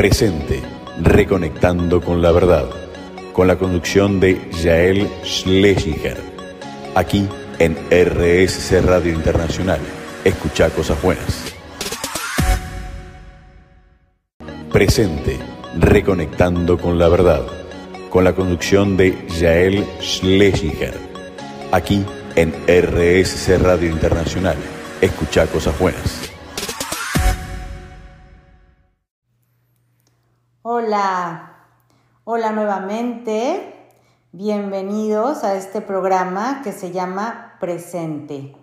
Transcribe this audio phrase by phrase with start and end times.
[0.00, 0.62] Presente,
[1.02, 2.70] reconectando con la verdad,
[3.34, 6.16] con la conducción de Yael Schlesinger,
[6.94, 9.78] aquí en RSC Radio Internacional.
[10.24, 11.52] Escucha cosas buenas.
[14.72, 15.36] Presente,
[15.78, 17.42] reconectando con la verdad,
[18.08, 20.94] con la conducción de Yael Schlesinger,
[21.72, 22.06] aquí
[22.36, 24.56] en RSC Radio Internacional.
[25.02, 26.30] Escucha cosas buenas.
[30.62, 31.54] Hola,
[32.24, 33.94] hola nuevamente.
[34.30, 38.54] Bienvenidos a este programa que se llama Presente,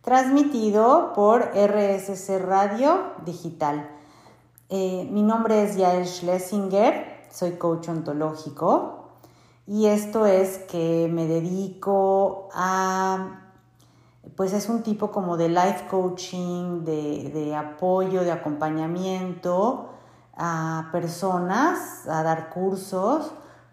[0.00, 3.86] transmitido por RSC Radio Digital.
[4.70, 9.10] Eh, mi nombre es Yael Schlesinger, soy coach ontológico
[9.66, 13.42] y esto es que me dedico a,
[14.36, 19.90] pues es un tipo como de life coaching, de, de apoyo, de acompañamiento
[20.36, 23.32] a personas, a dar cursos,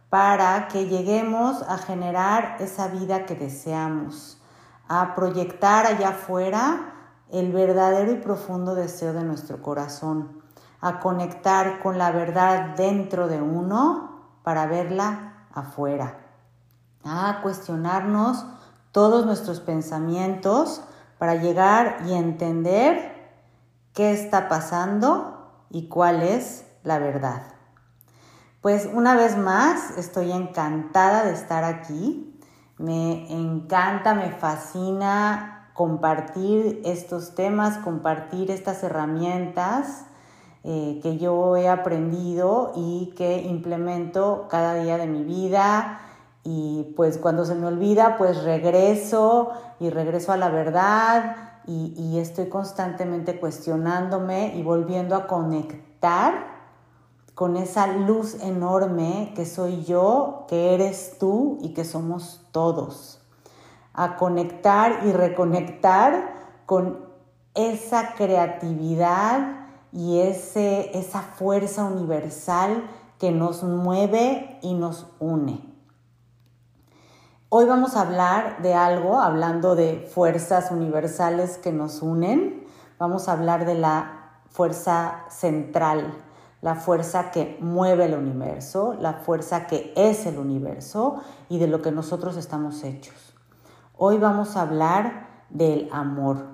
[0.09, 4.41] para que lleguemos a generar esa vida que deseamos,
[4.87, 6.93] a proyectar allá afuera
[7.31, 10.41] el verdadero y profundo deseo de nuestro corazón,
[10.81, 16.17] a conectar con la verdad dentro de uno para verla afuera,
[17.03, 18.45] a cuestionarnos
[18.91, 20.81] todos nuestros pensamientos
[21.19, 23.13] para llegar y entender
[23.93, 25.38] qué está pasando
[25.69, 27.43] y cuál es la verdad.
[28.61, 32.37] Pues una vez más, estoy encantada de estar aquí.
[32.77, 40.05] Me encanta, me fascina compartir estos temas, compartir estas herramientas
[40.65, 46.01] eh, que yo he aprendido y que implemento cada día de mi vida.
[46.43, 52.49] Y pues cuando se me olvida, pues regreso y regreso a la verdad y, estoy
[52.49, 56.59] constantemente cuestionándome y volviendo a conectar
[57.35, 63.21] con esa luz enorme que soy yo, que eres tú y que somos todos.
[63.93, 66.33] A conectar y reconectar
[66.65, 67.05] con
[67.53, 72.83] esa creatividad y ese, esa fuerza universal
[73.19, 75.68] que nos mueve y nos une.
[77.51, 82.63] Hoy vamos a hablar de algo, hablando de fuerzas universales que nos unen.
[82.99, 86.13] Vamos a hablar de la fuerza central,
[86.61, 91.81] la fuerza que mueve el universo, la fuerza que es el universo y de lo
[91.81, 93.35] que nosotros estamos hechos.
[93.97, 96.45] Hoy vamos a hablar del amor.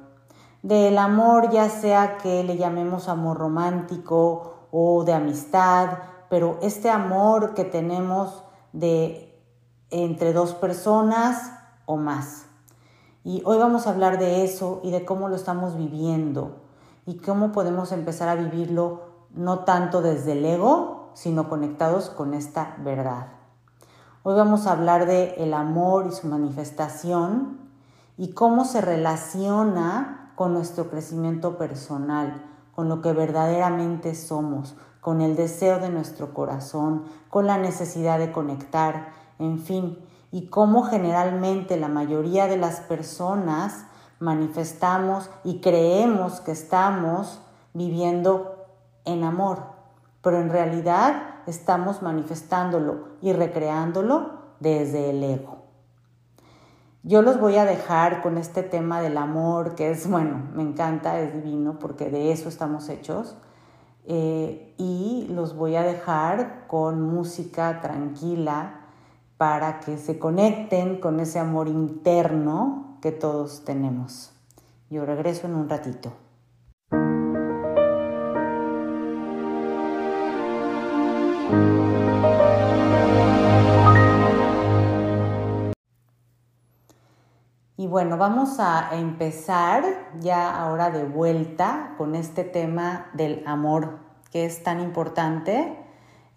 [0.64, 5.90] Del amor ya sea que le llamemos amor romántico o de amistad,
[6.30, 9.35] pero este amor que tenemos de
[9.90, 11.52] entre dos personas
[11.86, 12.46] o más.
[13.24, 16.58] Y hoy vamos a hablar de eso y de cómo lo estamos viviendo
[17.06, 19.02] y cómo podemos empezar a vivirlo
[19.34, 23.28] no tanto desde el ego, sino conectados con esta verdad.
[24.24, 27.60] Hoy vamos a hablar de el amor y su manifestación
[28.18, 32.44] y cómo se relaciona con nuestro crecimiento personal,
[32.74, 38.32] con lo que verdaderamente somos, con el deseo de nuestro corazón, con la necesidad de
[38.32, 39.10] conectar
[39.40, 40.00] en fin,
[40.32, 43.86] y cómo generalmente la mayoría de las personas
[44.20, 47.42] manifestamos y creemos que estamos
[47.74, 48.66] viviendo
[49.06, 49.64] en amor,
[50.22, 55.66] pero en realidad estamos manifestándolo y recreándolo desde el ego.
[57.04, 61.20] Yo los voy a dejar con este tema del amor, que es, bueno, me encanta,
[61.20, 63.38] es divino, porque de eso estamos hechos.
[64.08, 68.85] Eh, y los voy a dejar con música tranquila,
[69.38, 74.32] para que se conecten con ese amor interno que todos tenemos.
[74.90, 76.14] Yo regreso en un ratito.
[87.78, 89.84] Y bueno, vamos a empezar
[90.20, 94.00] ya ahora de vuelta con este tema del amor
[94.32, 95.85] que es tan importante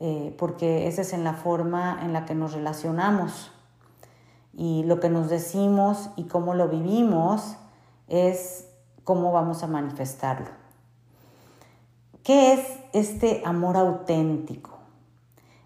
[0.01, 3.51] eh, porque esa es en la forma en la que nos relacionamos.
[4.55, 7.57] Y lo que nos decimos y cómo lo vivimos
[8.09, 8.69] es
[9.05, 10.49] cómo vamos a manifestarlo.
[12.23, 12.61] ¿Qué es
[12.93, 14.79] este amor auténtico?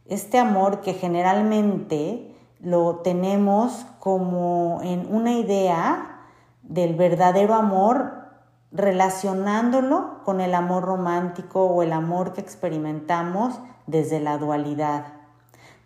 [0.07, 6.21] Este amor que generalmente lo tenemos como en una idea
[6.63, 8.13] del verdadero amor
[8.71, 15.15] relacionándolo con el amor romántico o el amor que experimentamos desde la dualidad,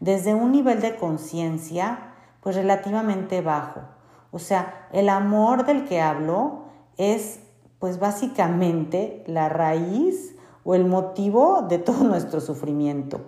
[0.00, 3.80] desde un nivel de conciencia pues relativamente bajo.
[4.30, 6.66] O sea, el amor del que hablo
[6.96, 7.40] es
[7.78, 13.20] pues básicamente la raíz o el motivo de todo nuestro sufrimiento.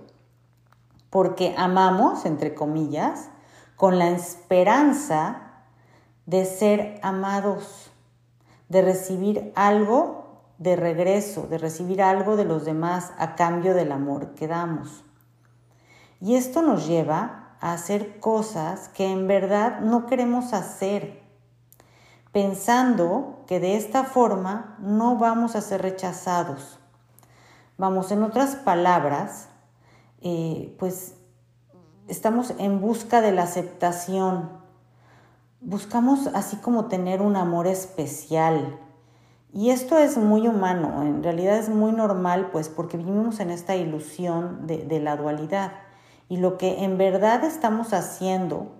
[1.11, 3.31] Porque amamos, entre comillas,
[3.77, 5.43] con la esperanza
[6.27, 7.91] de ser amados,
[8.69, 10.18] de recibir algo
[10.59, 15.05] de regreso, de recibir algo de los demás a cambio del amor que damos.
[16.21, 21.23] Y esto nos lleva a hacer cosas que en verdad no queremos hacer,
[22.33, 26.79] pensando que de esta forma no vamos a ser rechazados.
[27.77, 29.49] Vamos, en otras palabras,
[30.21, 31.15] eh, pues
[32.09, 34.51] estamos en busca de la aceptación.
[35.61, 38.81] Buscamos así como tener un amor especial.
[39.53, 43.77] Y esto es muy humano, en realidad es muy normal, pues porque vivimos en esta
[43.77, 45.73] ilusión de, de la dualidad.
[46.29, 48.73] Y lo que en verdad estamos haciendo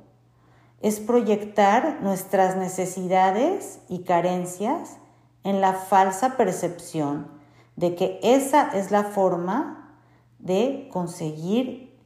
[0.81, 4.99] es proyectar nuestras necesidades y carencias
[5.43, 7.29] en la falsa percepción
[7.77, 9.97] de que esa es la forma
[10.39, 11.97] de conseguir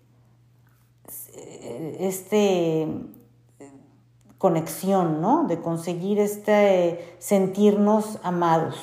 [1.34, 2.88] eh, este
[4.42, 5.44] conexión, ¿no?
[5.44, 8.76] De conseguir este sentirnos amados.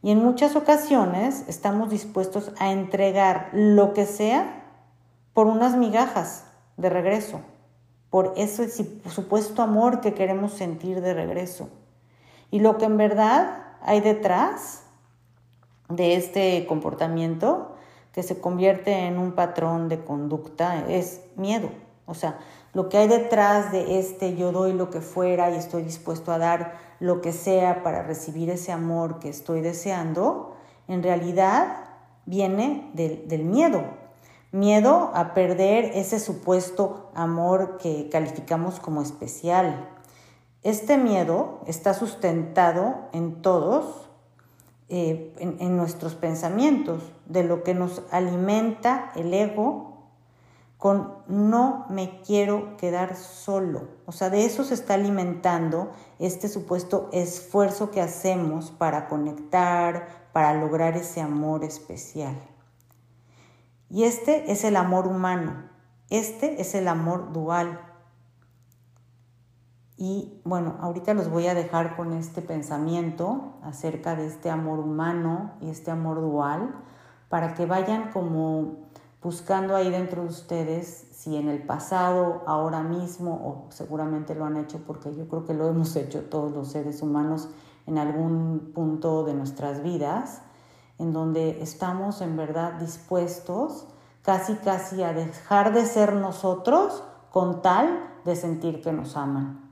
[0.00, 4.64] Y en muchas ocasiones estamos dispuestos a entregar lo que sea
[5.34, 6.46] por unas migajas
[6.78, 7.42] de regreso
[8.12, 8.68] por ese
[9.08, 11.70] supuesto amor que queremos sentir de regreso.
[12.50, 14.82] Y lo que en verdad hay detrás
[15.88, 17.74] de este comportamiento
[18.12, 21.70] que se convierte en un patrón de conducta es miedo.
[22.04, 22.38] O sea,
[22.72, 26.38] lo que hay detrás de este yo doy lo que fuera y estoy dispuesto a
[26.38, 30.56] dar lo que sea para recibir ese amor que estoy deseando,
[30.88, 31.76] en realidad
[32.26, 33.82] viene del, miedo,
[34.52, 39.88] Miedo a perder ese supuesto amor que calificamos como especial.
[40.62, 44.10] Este miedo está sustentado en todos,
[44.90, 49.91] eh, en, nuestros pensamientos, de lo que nos alimenta el ego
[50.82, 53.86] con no me quiero quedar solo.
[54.04, 60.54] O sea, de eso se está alimentando este supuesto esfuerzo que hacemos para conectar, para
[60.54, 62.34] lograr ese amor especial.
[63.90, 65.68] Y este es el amor humano,
[66.10, 67.78] este es el amor dual.
[69.96, 75.52] Y bueno, ahorita los voy a dejar con este pensamiento acerca de este amor humano
[75.60, 76.74] y este amor dual,
[77.28, 78.90] para que vayan como
[79.22, 84.56] buscando ahí dentro de ustedes si en el pasado, ahora mismo, o seguramente lo han
[84.56, 87.48] hecho porque yo creo que lo hemos hecho todos los seres humanos
[87.86, 90.42] en algún punto de nuestras vidas,
[90.98, 93.86] en donde estamos en verdad dispuestos
[94.22, 99.70] casi casi a dejar de ser nosotros con tal de sentir que nos aman.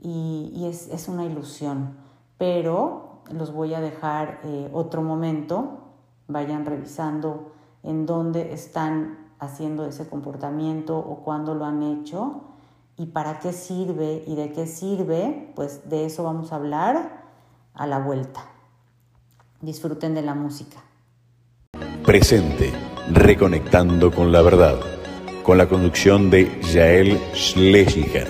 [0.00, 1.96] Y, es, una ilusión,
[2.36, 5.78] pero los voy a dejar eh, otro momento,
[6.28, 7.52] vayan revisando
[7.82, 12.42] en dónde están haciendo ese comportamiento o cuándo lo han hecho
[12.96, 17.22] y para qué sirve y de qué sirve, pues de eso vamos a hablar
[17.74, 18.44] a la vuelta.
[19.60, 20.78] Disfruten de la música.
[22.04, 22.72] Presente,
[23.12, 24.78] reconectando con la verdad,
[25.44, 28.28] con la conducción de Yael Schlesinger,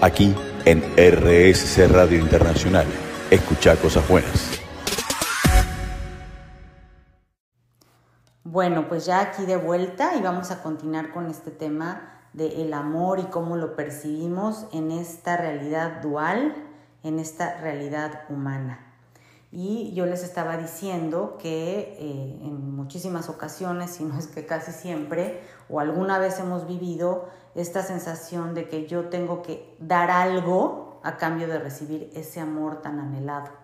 [0.00, 0.34] aquí
[0.64, 2.86] en RSC Radio Internacional.
[3.30, 4.63] Escucha cosas buenas.
[8.54, 12.72] Bueno, pues ya aquí de vuelta y vamos a continuar con este tema de el
[12.72, 16.54] amor y cómo lo percibimos en esta realidad dual,
[17.02, 18.78] en esta realidad humana.
[19.50, 24.70] Y yo les estaba diciendo que eh, en muchísimas ocasiones, si no es que casi
[24.70, 31.00] siempre, o alguna vez hemos vivido esta sensación de que yo tengo que dar algo
[31.02, 33.63] a cambio de recibir ese amor tan anhelado.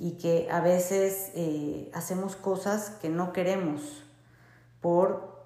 [0.00, 4.02] Y que a veces eh, hacemos cosas que no queremos
[4.80, 5.38] por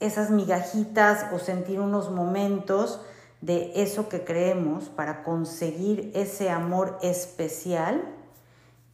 [0.00, 3.00] esas migajitas o sentir unos momentos
[3.40, 8.12] de eso que creemos para conseguir ese amor especial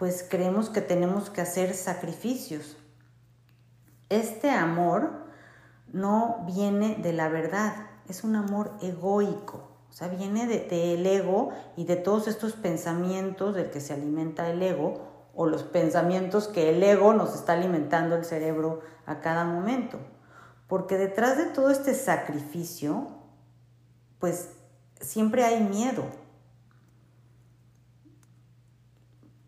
[0.03, 2.77] pues creemos que tenemos que hacer sacrificios.
[4.09, 5.13] Este amor
[5.93, 11.51] no viene de la verdad, es un amor egoico, o sea, viene del de, ego
[11.77, 15.03] y de todos estos pensamientos del que se alimenta el ego
[15.35, 19.99] o los pensamientos que el ego nos está alimentando el cerebro a cada momento.
[20.67, 23.07] Porque detrás de todo este sacrificio,
[24.19, 24.49] pues
[24.99, 26.05] siempre hay miedo,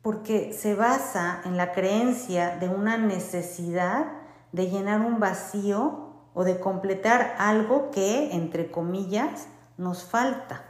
[0.03, 4.13] porque se basa en la creencia de una necesidad
[4.53, 10.63] de llenar un vacío o de completar algo que, entre comillas, nos falta.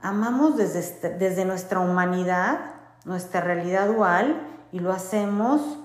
[0.00, 2.60] Amamos desde, desde nuestra humanidad,
[3.04, 4.40] nuestra realidad dual,
[4.72, 5.78] y lo hacemos,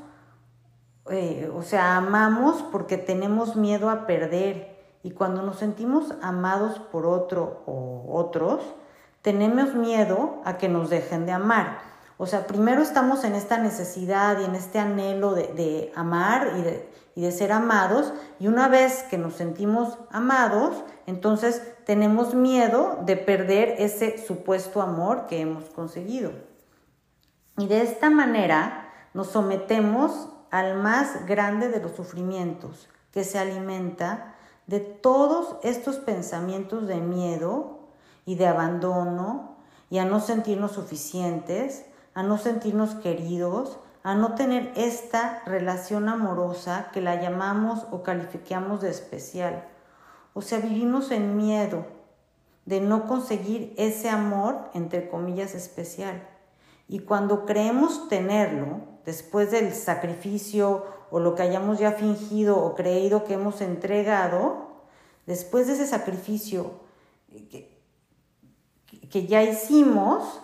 [1.10, 4.75] eh, o sea, amamos porque tenemos miedo a perder.
[5.03, 8.62] Y cuando nos sentimos amados por otro o otros,
[9.22, 11.79] tenemos miedo a que nos dejen de amar.
[12.17, 16.89] O sea, primero estamos en esta necesidad y en este anhelo de, amar y de,
[17.15, 23.17] y de ser amados, y una vez que nos sentimos amados, entonces tenemos miedo de
[23.17, 26.31] perder ese supuesto amor que hemos conseguido.
[27.57, 34.36] Y de esta manera nos sometemos al más grande de los sufrimientos, que se alimenta
[34.67, 37.79] de todos estos pensamientos de miedo
[38.25, 39.57] y de abandono
[39.89, 46.89] y a no sentirnos suficientes, a no sentirnos queridos, a no tener esta relación amorosa
[46.93, 49.67] que la llamamos o calificamos de especial.
[50.34, 51.86] O sea, vivimos en miedo
[52.65, 56.27] de no conseguir ese amor, entre comillas, especial.
[56.88, 63.25] Y cuando creemos tenerlo, después del sacrificio o lo que hayamos ya fingido o creído
[63.25, 64.67] que hemos entregado,
[65.25, 66.72] después de ese sacrificio
[67.50, 67.77] que,
[69.10, 70.41] que ya hicimos,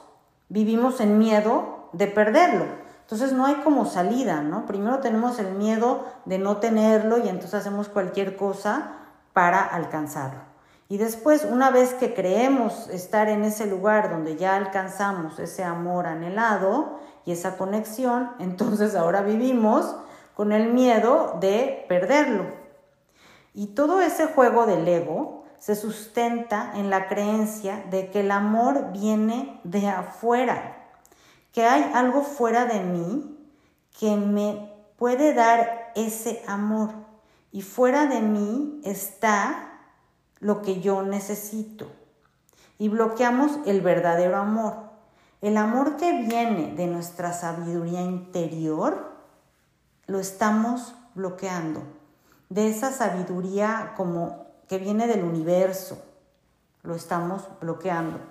[0.52, 2.66] vivimos en miedo de perderlo.
[3.02, 4.66] Entonces no hay como salida, ¿no?
[4.66, 8.98] Primero tenemos el miedo de no tenerlo y entonces hacemos cualquier cosa
[9.34, 10.42] para alcanzarlo.
[10.90, 16.06] Y después, una vez que creemos estar en ese lugar donde ya alcanzamos ese amor
[16.06, 19.96] anhelado y esa conexión, entonces ahora vivimos
[20.36, 22.46] con el miedo de perderlo.
[23.54, 28.92] Y todo ese juego del ego se sustenta en la creencia de que el amor
[28.92, 30.90] viene de afuera,
[31.54, 33.38] que hay algo fuera de mí
[34.00, 36.90] que me puede dar ese amor
[37.52, 39.84] y fuera de mí está
[40.40, 41.92] lo que yo necesito.
[42.80, 44.90] Y bloqueamos el verdadero amor.
[45.42, 49.12] El amor que viene de nuestra sabiduría interior,
[50.08, 51.84] lo estamos bloqueando.
[52.50, 56.02] De esa sabiduría como que viene del universo,
[56.84, 58.22] lo estamos bloqueando.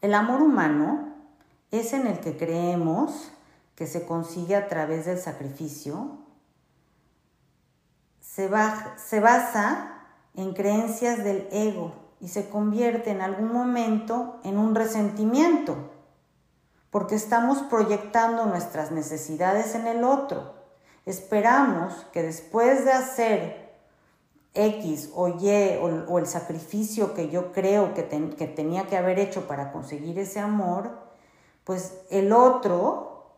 [0.00, 1.12] El amor humano
[1.70, 3.30] es en el que creemos
[3.74, 6.20] que se consigue a través del sacrificio.
[8.18, 8.50] Se,
[8.96, 15.76] se basa en creencias del ego y se convierte en algún momento en un resentimiento,
[16.88, 20.54] porque estamos proyectando nuestras necesidades en el otro.
[21.04, 23.61] Esperamos que después de hacer
[24.54, 28.06] X o Y o, el sacrificio que yo creo que,
[28.36, 30.90] que tenía que haber hecho para conseguir ese amor,
[31.64, 33.32] pues el otro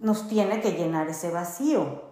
[0.00, 2.06] nos tiene que llenar ese vacío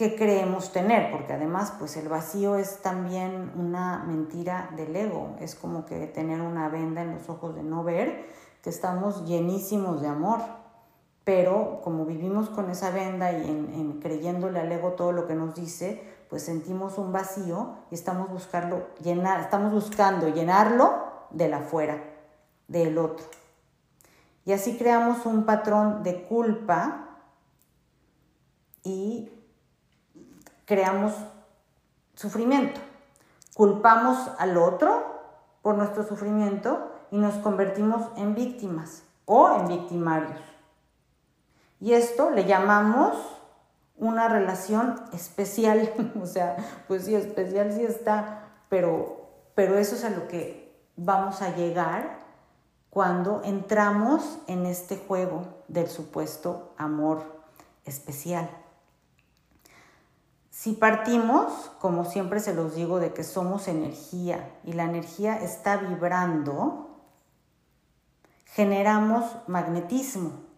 [0.00, 5.54] que creemos tener, porque además pues el vacío es también una mentira del ego, es
[5.54, 8.24] como que tener una venda en los ojos de no ver
[8.62, 10.40] que estamos llenísimos de amor,
[11.24, 15.54] pero como vivimos con esa venda y en, creyéndole al ego todo lo que nos
[15.54, 22.00] dice, pues sentimos un vacío y estamos, buscando llenar, estamos buscando llenarlo de la fuera,
[22.68, 23.26] del otro.
[24.44, 27.08] Y así creamos un patrón de culpa
[28.84, 29.30] y
[30.66, 31.14] creamos
[32.14, 32.80] sufrimiento.
[33.54, 35.04] Culpamos al otro
[35.62, 40.40] por nuestro sufrimiento y nos convertimos en víctimas o en victimarios.
[41.80, 43.16] Y esto le llamamos
[44.00, 46.56] una relación especial, o sea,
[46.88, 52.18] pues sí, especial sí está, pero, pero eso es a lo que vamos a llegar
[52.88, 57.44] cuando entramos en este juego del supuesto amor
[57.84, 58.50] especial.
[60.50, 65.76] Si partimos, como siempre se los digo, de que somos energía y la energía está
[65.76, 67.00] vibrando,
[68.44, 70.49] generamos magnetismo.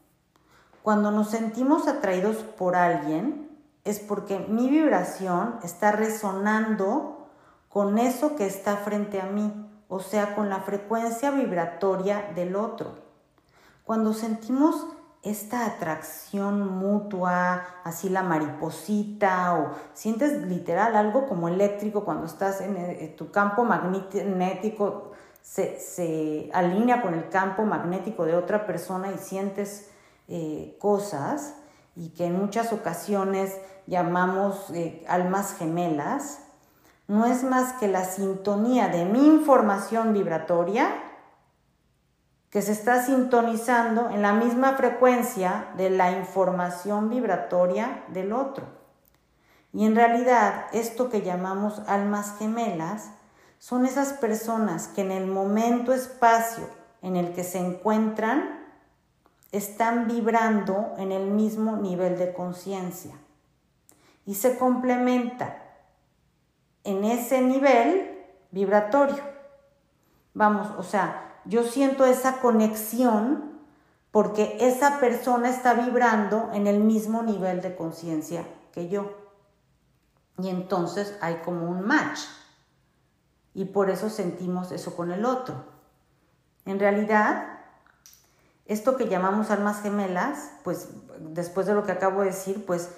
[0.82, 3.48] Cuando nos sentimos atraídos por alguien,
[3.84, 7.28] es porque mi vibración está resonando
[7.68, 9.52] con eso que está frente a mí,
[9.88, 12.94] o sea, con la frecuencia vibratoria del otro.
[13.84, 14.86] Cuando sentimos
[15.22, 22.76] esta atracción mutua, así la mariposita, o sientes literal algo como eléctrico cuando estás en,
[22.76, 25.12] eh, tu campo magnético,
[25.42, 29.91] se, alinea con el campo magnético de otra persona y sientes
[30.28, 31.54] eh, cosas,
[31.94, 36.38] y que en muchas ocasiones llamamos eh, almas gemelas,
[37.08, 40.88] no es más que la sintonía de mi información vibratoria
[42.48, 48.66] que se está sintonizando en la misma frecuencia de la información vibratoria del otro.
[49.72, 53.10] Y en realidad esto que llamamos almas gemelas
[53.58, 56.68] son esas personas que en el momento espacio
[57.00, 58.61] en el que se encuentran
[59.52, 63.14] están vibrando en el mismo nivel de conciencia
[64.24, 65.62] y se complementa
[66.84, 69.22] en ese nivel vibratorio.
[70.34, 73.60] Vamos, o sea, yo siento esa conexión
[74.10, 79.12] porque esa persona está vibrando en el mismo nivel de conciencia que yo.
[80.38, 82.20] Y entonces hay como un match.
[83.54, 85.64] Y por eso sentimos eso con el otro.
[86.64, 87.51] En realidad,
[88.66, 90.88] esto que llamamos almas gemelas, pues
[91.18, 92.90] después de lo que acabo de decir, pues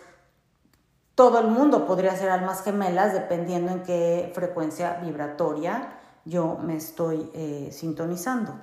[1.14, 7.30] todo el mundo podría ser almas gemelas dependiendo en qué frecuencia vibratoria yo me estoy
[7.35, 8.54] eh, sintonizando.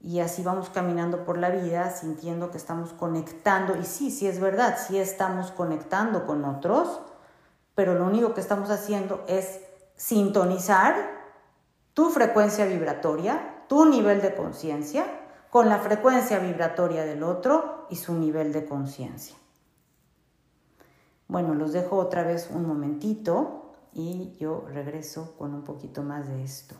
[0.00, 3.76] Y así vamos caminando por la vida sintiendo que estamos conectando.
[3.76, 7.00] Y sí, sí es verdad, sí estamos conectando con otros,
[7.74, 9.60] pero lo único que estamos haciendo es
[9.96, 10.94] sintonizar
[11.92, 15.04] tu frecuencia vibratoria, tu nivel de conciencia,
[15.50, 19.36] con la frecuencia vibratoria del otro y su nivel de conciencia.
[21.26, 26.44] Bueno, los dejo otra vez un momentito y yo regreso con un poquito más de
[26.44, 26.76] esto.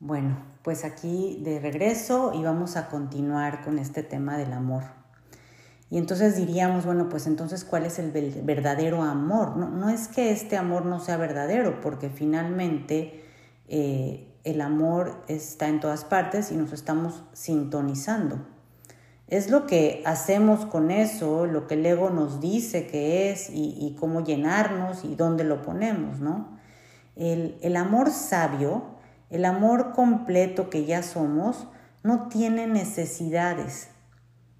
[0.00, 5.05] Bueno, pues aquí de regreso y vamos a continuar con este tema del amor.
[5.88, 8.10] Y entonces diríamos, bueno, pues entonces, ¿cuál es el
[8.42, 9.56] verdadero amor?
[9.56, 13.22] No, es que este amor no sea verdadero, porque finalmente
[13.68, 18.40] eh, el amor está en todas partes y nos estamos sintonizando.
[19.28, 23.96] Es lo que hacemos con eso, lo que el ego nos dice que es y,
[23.98, 26.58] cómo llenarnos y dónde lo ponemos, ¿no?
[27.16, 28.84] El, el amor sabio,
[29.30, 31.66] el amor completo que ya somos,
[32.04, 33.88] no tiene necesidades,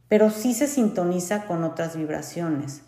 [0.09, 2.83] pero sí se sintoniza con otras vibraciones,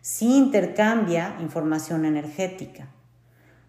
[0.00, 2.88] sí intercambia información energética.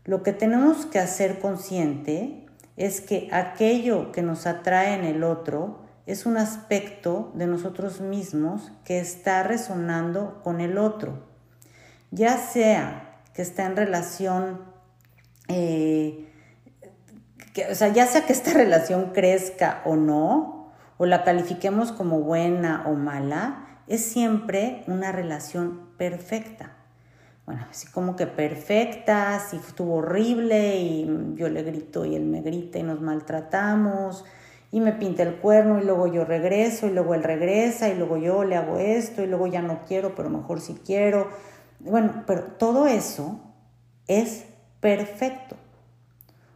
[0.03, 2.45] Lo que tenemos que hacer consciente
[2.77, 8.72] es que aquello que nos atrae en el otro es un aspecto de nosotros mismos
[8.83, 11.25] que está resonando con el otro,
[12.11, 14.61] ya sea que está en relación,
[15.48, 16.29] eh,
[17.70, 20.54] o sea, ya sea que esta relación crezca o no,
[20.98, 26.72] o la califiquemos como buena o mala, es siempre una relación perfecta.
[27.46, 32.42] Bueno, así como que perfecta, si estuvo horrible y yo le grito y él me
[32.42, 34.25] grita y nos maltratamos
[34.72, 38.18] y me pinta el cuerno y luego yo regreso y luego él regresa y luego
[38.18, 41.29] yo le hago esto y luego ya no quiero, pero mejor si quiero.
[41.79, 43.40] Bueno, pero todo eso
[44.08, 44.46] es
[44.79, 45.55] perfecto.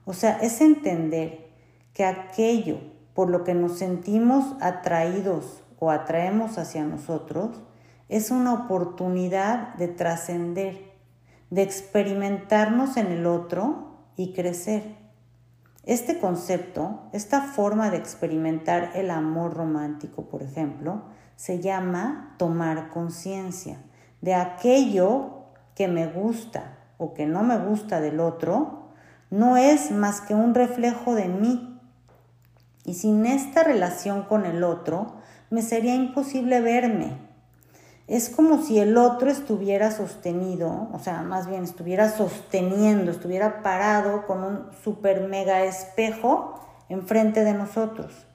[0.05, 1.49] O sea, es entender
[1.93, 2.79] que aquello
[3.19, 7.61] por lo que nos sentimos atraídos o atraemos hacia nosotros,
[8.07, 10.93] es una oportunidad de trascender,
[11.49, 14.95] de experimentarnos en el otro y crecer.
[15.83, 21.01] Este concepto, esta forma de experimentar el amor romántico, por ejemplo,
[21.35, 23.81] se llama tomar conciencia
[24.21, 25.43] de aquello
[25.75, 28.93] que me gusta o que no me gusta del otro,
[29.29, 31.68] no es más que un reflejo de mí
[32.89, 35.13] y sin esta relación con el otro,
[35.51, 37.19] me sería imposible verme.
[38.07, 44.25] Es como si el otro estuviera sostenido, o sea, más bien estuviera sosteniendo, estuviera parado
[44.25, 48.25] con un super mega espejo enfrente de nosotros.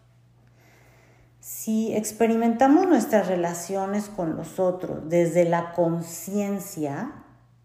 [1.40, 7.10] Si experimentamos nuestras relaciones con los otros desde la conciencia,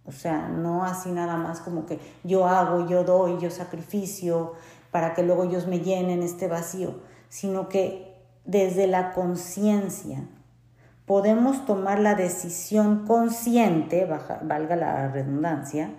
[0.06, 4.56] o sea, no así nada más como que yo hago, yo doy, yo sacrificio,
[4.92, 7.00] para que luego ellos me llenen este vacío,
[7.30, 10.24] sino que desde la conciencia
[11.06, 15.92] podemos tomar la decisión consciente, valga la redundancia,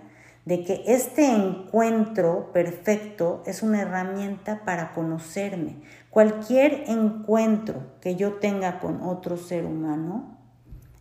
[0.45, 5.81] de que este encuentro perfecto es una herramienta para conocerme.
[6.09, 10.37] Cualquier encuentro que yo tenga con otro ser humano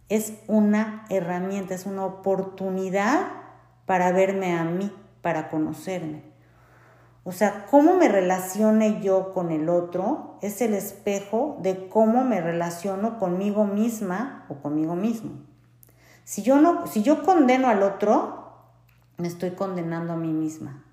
[0.09, 3.29] es una herramienta, es una oportunidad
[3.87, 6.30] para verme a mí, para conocerme.
[7.23, 12.41] O sea, cómo me relacione yo con el otro es el espejo de cómo me
[12.41, 15.33] relaciono conmigo misma o conmigo mismo.
[16.25, 18.53] Si yo, no, si yo condeno al otro,
[19.19, 20.85] me estoy condenando a mí misma.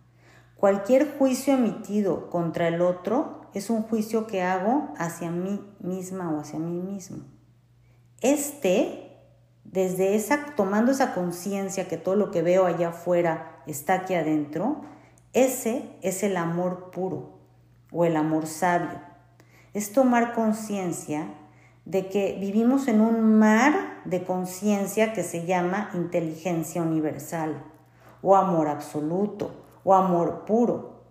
[0.58, 6.40] Cualquier juicio emitido contra el otro es un juicio que hago hacia mí misma o
[6.40, 7.24] hacia mí mismo.
[8.22, 9.18] Este,
[9.64, 14.82] desde esa, tomando esa conciencia que todo lo que veo allá afuera está aquí adentro,
[15.38, 17.38] ese es el amor puro
[17.92, 19.00] o el amor sabio.
[19.76, 21.28] Es tomar conciencia
[21.86, 27.64] de que vivimos en un mar de conciencia que se llama inteligencia universal
[28.24, 31.04] o amor absoluto o amor puro,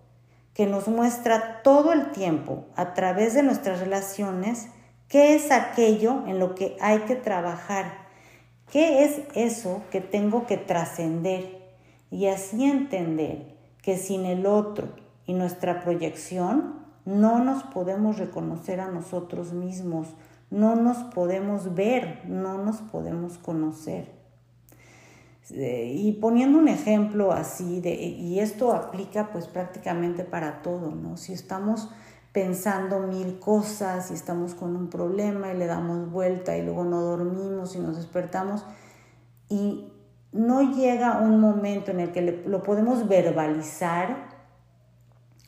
[0.55, 4.67] que nos muestra todo el tiempo a través de nuestras relaciones
[5.07, 8.09] qué es aquello en lo que hay que trabajar,
[8.73, 11.63] qué es eso que tengo que trascender
[12.11, 13.56] y así entender
[13.87, 14.89] que sin el otro
[15.27, 20.09] y nuestra proyección no nos podemos reconocer a nosotros mismos,
[20.51, 24.11] no nos podemos ver, no nos podemos conocer.
[25.51, 31.17] Eh, y poniendo un ejemplo así, de, y esto aplica pues prácticamente para todo, ¿no?
[31.17, 31.89] Si estamos
[32.33, 37.03] pensando mil cosas y estamos con un problema y le damos vuelta y luego no
[37.03, 38.65] dormimos y nos despertamos
[39.49, 39.93] y
[40.33, 44.29] no llega un momento en el que lo podemos verbalizar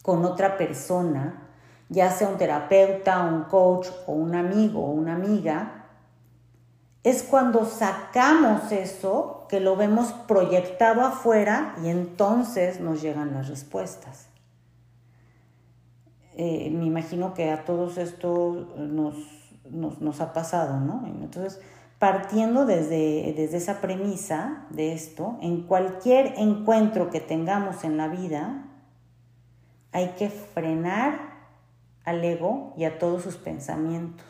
[0.02, 1.48] con otra persona,
[1.88, 5.86] ya sea un terapeuta, un coach o un amigo o una amiga,
[7.02, 14.28] es cuando sacamos eso que lo vemos proyectado afuera y entonces nos llegan las respuestas.
[16.36, 19.16] Eh, me imagino que a todos esto nos,
[19.70, 21.04] nos, ha pasado, ¿no?
[21.06, 21.60] Entonces,
[21.98, 28.64] partiendo desde, desde esa premisa de esto, en cualquier encuentro que tengamos en la vida,
[29.92, 31.38] hay que frenar
[32.04, 34.26] al ego y a todos sus pensamientos.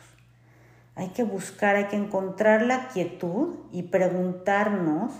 [0.95, 5.13] Hay que buscar, hay que encontrar la quietud y preguntarnos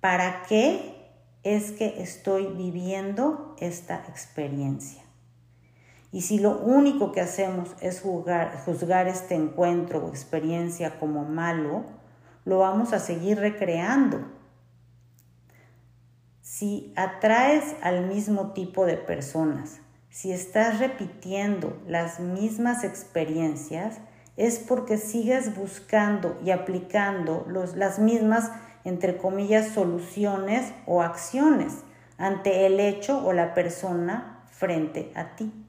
[0.00, 0.94] para qué
[1.42, 5.03] es que estoy viviendo esta experiencia.
[6.14, 11.82] Y si lo único que hacemos es juzgar este encuentro o experiencia como malo,
[12.44, 14.20] lo vamos a seguir recreando.
[16.40, 23.96] Si atraes al mismo tipo de personas, si estás repitiendo las mismas experiencias,
[24.36, 28.52] es porque sigues buscando y aplicando las mismas,
[28.84, 31.78] entre comillas, soluciones o acciones
[32.18, 35.63] ante el hecho o la persona frente a ti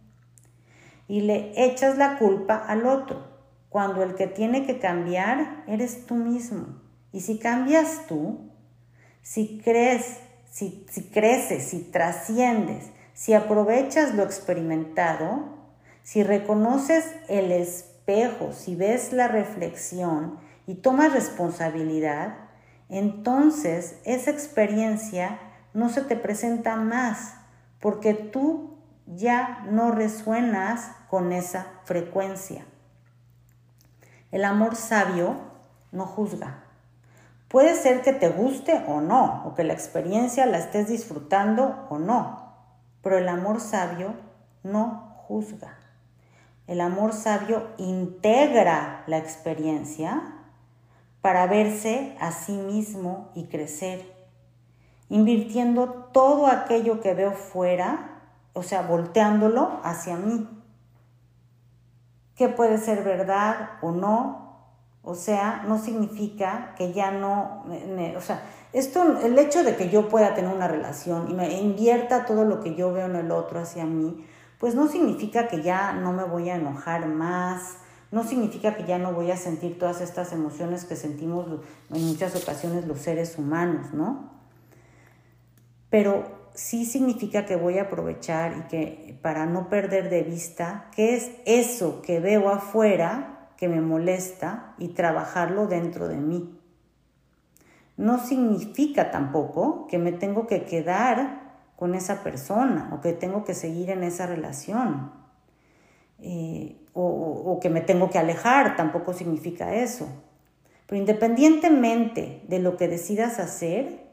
[1.08, 3.28] y le echas la culpa al otro,
[3.70, 6.82] cuando el que tiene que cambiar eres tú mismo.
[7.12, 8.52] Y si cambias tú,
[9.22, 15.56] si crees, si, si creces, si trasciendes, si aprovechas lo experimentado,
[16.04, 20.38] si reconoces el espejo, si ves la reflexión
[20.68, 22.38] y tomas responsabilidad,
[22.90, 25.40] entonces esa experiencia
[25.74, 27.36] no se te presenta más,
[27.80, 28.75] porque tú
[29.08, 32.66] ya no resuenas con esa frecuencia.
[34.32, 35.36] El amor sabio
[35.92, 36.64] no juzga.
[37.48, 42.00] Puede ser que te guste o no, o que la experiencia la estés disfrutando o
[42.00, 42.54] no,
[43.02, 44.14] pero el amor sabio
[44.64, 45.78] no juzga.
[46.68, 50.22] El amor sabio integra la experiencia
[51.22, 54.12] para verse a sí mismo y crecer,
[55.10, 58.15] invirtiendo todo aquello que veo fuera
[58.56, 60.48] o sea, volteándolo hacia mí.
[62.36, 64.46] ¿Qué puede ser verdad o no?
[65.04, 67.64] O sea, no significa que ya no,
[68.18, 68.42] o sea,
[68.74, 72.62] esto, el hecho de que yo pueda tener una relación y me invierta todo lo
[72.62, 74.26] que yo veo en el otro hacia mí,
[74.58, 77.78] pues no significa que ya no me voy a enojar más,
[78.12, 81.46] no significa que ya no voy a sentir todas estas emociones que sentimos
[81.94, 84.32] en muchas ocasiones los seres humanos, ¿no?
[85.90, 91.16] Pero sí significa que voy a aprovechar y que para no perder de vista qué
[91.16, 96.60] es eso que veo afuera que me molesta y trabajarlo dentro de mí.
[97.98, 103.54] No significa tampoco que me tengo que quedar con esa persona o que tengo que
[103.54, 105.12] seguir en esa relación
[106.20, 110.08] eh, o, o que me tengo que alejar, tampoco significa eso.
[110.88, 114.05] Pero independientemente de lo que decidas hacer,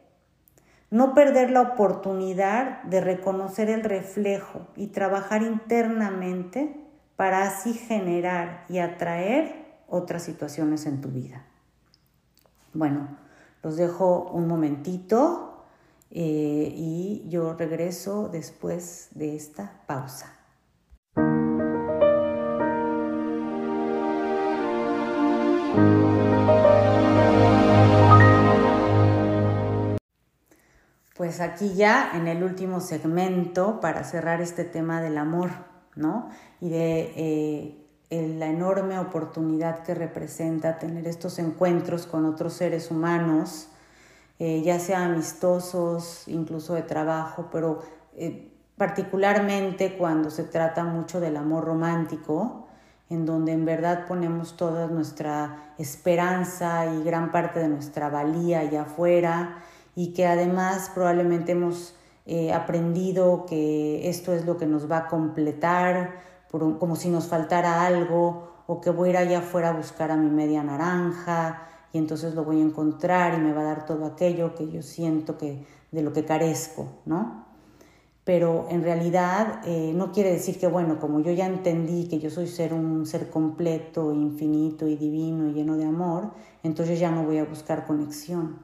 [0.93, 6.77] no perder la oportunidad de reconocer el reflejo y trabajar internamente
[7.17, 11.47] para así generar y atraer otras situaciones en tu vida.
[12.75, 13.09] Bueno,
[13.63, 15.65] los dejo un momentito
[16.11, 20.37] eh, y yo regreso después de esta pausa.
[31.23, 35.51] Pues aquí ya en el último segmento para cerrar este tema del amor,
[35.95, 36.31] ¿no?
[36.61, 37.13] Y de
[38.11, 43.69] eh, la enorme oportunidad que representa tener estos encuentros con otros seres humanos,
[44.41, 47.83] eh, ya sea amistosos, incluso de trabajo, pero
[48.17, 52.67] eh, particularmente cuando se trata mucho del amor romántico,
[53.11, 58.83] en donde en verdad ponemos toda nuestra esperanza y gran parte de nuestra valía allá
[58.83, 59.63] afuera
[59.95, 61.95] y que además probablemente hemos
[62.27, 67.87] eh, aprendido que esto es lo que nos va a completar, como si nos faltara
[67.87, 71.99] algo, o que voy a ir allá afuera a buscar a mi media naranja y
[71.99, 75.37] entonces lo voy a encontrar y me va a dar todo aquello que yo siento
[75.37, 77.43] que de lo que carezco, ¿no?
[78.25, 82.31] pero en realidad eh, no quiere decir que, bueno, como yo ya entendí que yo
[82.31, 86.31] soy ser un ser completo, infinito y divino lleno de amor,
[86.63, 88.59] entonces ya no voy a buscar conexión.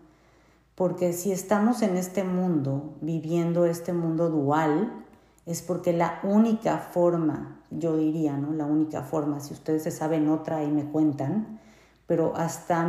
[0.79, 5.05] Porque si estamos en este mundo, viviendo este mundo dual,
[5.45, 8.53] es porque la única forma, yo diría, ¿no?
[8.53, 11.59] La única forma, si ustedes se saben otra y me cuentan,
[12.07, 12.89] pero hasta,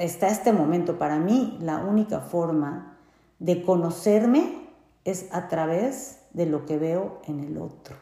[0.00, 2.96] hasta este momento, para mí, la única forma
[3.40, 4.68] de conocerme
[5.04, 7.96] es a través de lo que veo en el otro,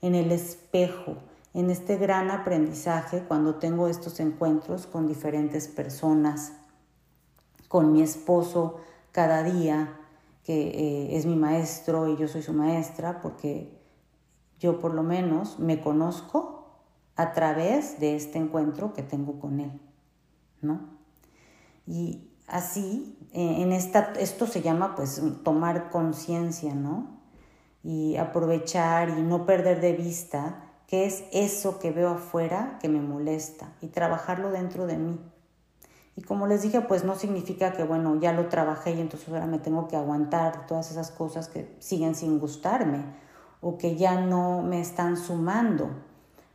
[0.00, 1.16] en el espejo,
[1.52, 6.52] en este gran aprendizaje cuando tengo estos encuentros con diferentes personas,
[7.72, 8.76] con mi esposo
[9.12, 9.98] cada día,
[10.44, 13.80] que eh, es mi maestro y yo soy su maestra, porque
[14.60, 16.66] yo por lo menos me conozco
[17.16, 19.80] a través de este encuentro que tengo con él,
[20.60, 20.80] ¿no?
[21.86, 27.22] Y así, eh, en esta, esto se llama pues tomar conciencia, ¿no?
[27.82, 33.00] Y aprovechar y no perder de vista qué es eso que veo afuera que me
[33.00, 35.31] molesta y trabajarlo dentro de mí.
[36.16, 39.46] Y como les dije, pues no significa que, bueno, ya lo trabajé y entonces ahora
[39.46, 43.04] me tengo que aguantar todas esas cosas que siguen sin gustarme
[43.60, 45.90] o que ya no me están sumando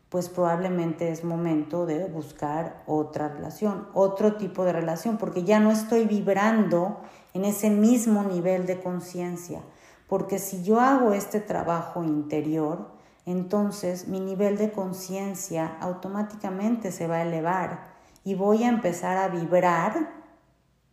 [0.10, 5.72] pues probablemente es momento de buscar otra relación, otro tipo de relación, porque ya no
[5.72, 7.02] estoy vibrando
[7.34, 9.60] en ese mismo nivel de conciencia,
[10.08, 12.88] porque si yo hago este trabajo interior,
[13.26, 17.96] entonces mi nivel de conciencia automáticamente se va a elevar
[18.28, 20.10] y voy a empezar a vibrar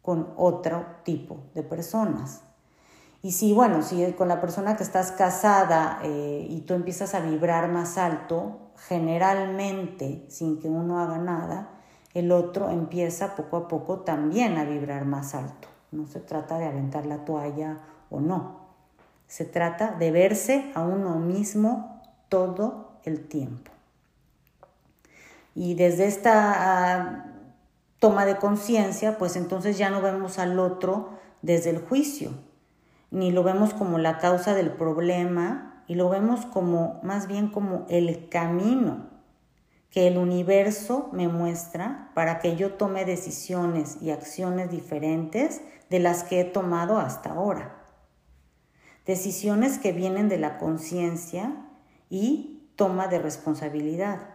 [0.03, 2.43] con otro tipo de personas.
[3.23, 7.19] Y si, bueno, si con la persona que estás casada eh, y tú empiezas a
[7.19, 11.71] vibrar más alto, generalmente, sin que uno haga nada,
[12.13, 15.67] el otro empieza poco a poco también a vibrar más alto.
[15.91, 18.61] No se trata de aventar la toalla o no.
[19.27, 23.74] Se trata de verse a uno mismo todo el tiempo.
[25.55, 27.27] Y desde esta ah,
[27.99, 31.11] toma de conciencia, pues entonces ya no vemos al otro
[31.43, 32.33] desde el juicio,
[33.11, 37.87] ni lo vemos como la causa del problema, y lo vemos como más bien como
[37.89, 39.11] el camino
[39.91, 46.25] que el universo me muestra para que yo tome decisiones y acciones diferentes de las
[46.25, 47.81] que he tomado hasta ahora.
[49.07, 51.55] Decisiones que vienen de la conciencia
[52.11, 54.34] y toma de responsabilidad.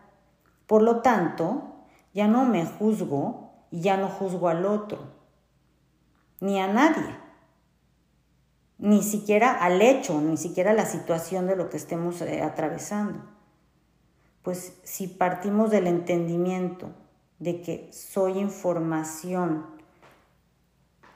[0.69, 1.63] Por lo tanto,
[2.13, 4.99] ya no me juzgo y ya no juzgo al otro,
[6.39, 7.17] ni a nadie
[8.79, 13.19] ni siquiera al hecho, ni siquiera a la situación de lo que estemos eh, atravesando.
[14.41, 16.89] Pues si partimos del entendimiento
[17.39, 19.65] de que soy información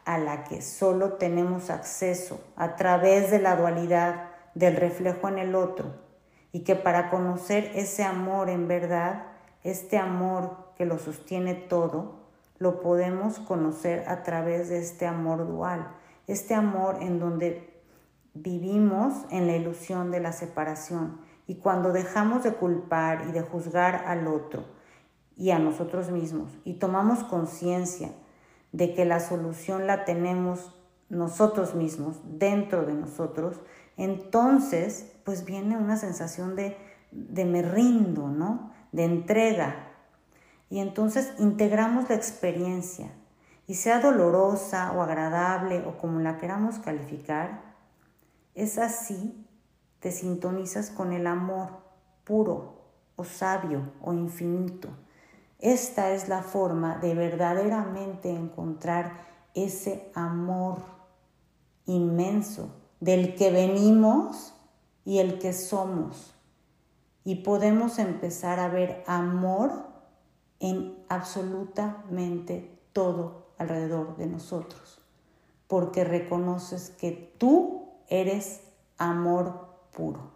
[0.03, 5.55] a la que solo tenemos acceso a través de la dualidad del reflejo en el
[5.55, 6.01] otro,
[6.51, 9.32] y que para conocer ese amor en verdad,
[9.63, 12.23] este amor que lo sostiene todo,
[12.59, 15.87] lo podemos conocer a través de este amor dual,
[16.27, 17.81] este amor en donde
[18.33, 24.05] vivimos en la ilusión de la separación y cuando dejamos de culpar y de juzgar
[24.07, 24.65] al otro
[25.35, 28.11] y a nosotros mismos y tomamos conciencia
[28.71, 30.75] de que la solución la tenemos
[31.09, 33.61] nosotros mismos, dentro de nosotros,
[33.97, 36.75] entonces pues viene una sensación de,
[37.11, 38.72] de me rindo, ¿no?
[38.93, 39.89] De entrega.
[40.69, 43.11] Y entonces integramos la experiencia
[43.67, 47.61] y sea dolorosa o agradable o como la queramos calificar,
[48.55, 49.45] es así
[49.99, 51.69] te sintonizas con el amor
[52.23, 52.81] puro
[53.15, 54.89] o sabio o infinito.
[55.59, 60.79] Esta es la forma de verdaderamente encontrar ese amor
[61.85, 64.53] inmenso del que venimos
[65.05, 66.32] y el que somos.
[67.23, 69.87] Y podemos empezar a ver amor
[70.59, 75.01] en absolutamente todo alrededor de nosotros,
[75.67, 78.61] porque reconoces que tú eres
[78.97, 80.31] amor puro.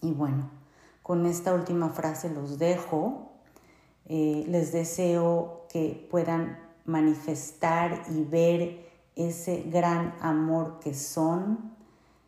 [0.00, 0.50] Y bueno,
[1.02, 3.32] con esta última frase los dejo.
[4.06, 11.74] Eh, les deseo que puedan manifestar y ver ese gran amor que son,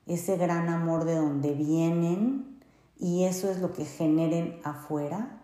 [0.06, 2.55] ese gran amor de donde vienen,
[2.98, 5.42] y eso es lo que generen afuera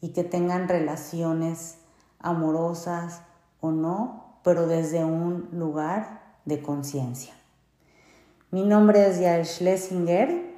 [0.00, 1.76] y que tengan relaciones
[2.18, 3.22] amorosas
[3.60, 7.34] o no, pero desde un lugar de conciencia.
[8.50, 10.54] Mi nombre es Yael Schlesinger,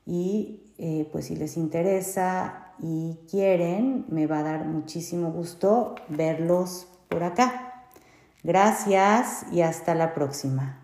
[0.07, 6.87] Y eh, pues si les interesa y quieren, me va a dar muchísimo gusto verlos
[7.09, 7.87] por acá.
[8.43, 10.81] Gracias y hasta la próxima.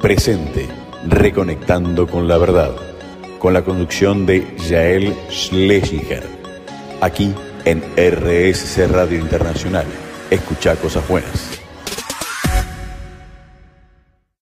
[0.00, 0.66] Presente,
[1.06, 2.72] reconectando con la verdad
[3.40, 6.22] con la conducción de Yael Schlesinger.
[7.00, 9.86] Aquí en RSC Radio Internacional.
[10.30, 11.59] Escucha cosas buenas.